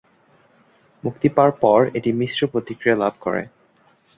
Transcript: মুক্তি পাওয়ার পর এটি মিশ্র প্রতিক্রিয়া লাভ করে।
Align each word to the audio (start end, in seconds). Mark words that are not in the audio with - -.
মুক্তি 1.03 1.27
পাওয়ার 1.29 1.53
পর 1.61 1.79
এটি 1.97 2.09
মিশ্র 2.13 2.41
প্রতিক্রিয়া 2.47 2.97
লাভ 2.97 3.13
করে। 3.21 3.41